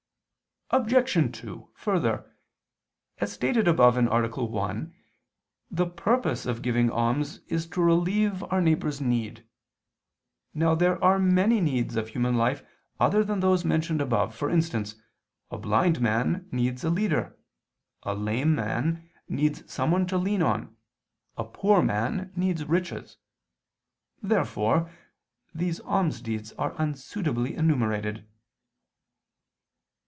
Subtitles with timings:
[0.73, 1.37] Obj.
[1.41, 2.33] 2: Further,
[3.17, 4.43] as stated above (A.
[4.45, 4.93] 1),
[5.69, 9.45] the purpose of giving alms is to relieve our neighbor's need.
[10.53, 12.63] Now there are many needs of human life
[13.01, 14.95] other than those mentioned above, for instance,
[15.51, 17.37] a blind man needs a leader,
[18.03, 20.77] a lame man needs someone to lean on,
[21.37, 23.17] a poor man needs riches.
[24.23, 24.89] Therefore
[25.53, 28.25] these almsdeeds are unsuitably enumerated.